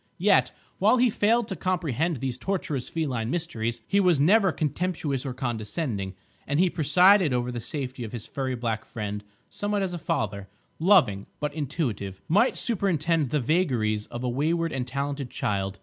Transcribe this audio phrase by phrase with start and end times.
[0.17, 0.49] Yet,
[0.79, 6.15] while he failed to comprehend these tortuous feline mysteries, he was never contemptuous or condescending;
[6.47, 10.49] and he presided over the safety of his furry black friend somewhat as a father,
[10.79, 15.77] loving, but intuitive, might superintend the vagaries of a wayward and talented child.